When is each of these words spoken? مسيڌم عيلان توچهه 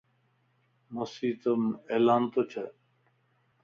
مسيڌم 0.93 1.61
عيلان 1.91 2.23
توچهه 2.33 2.65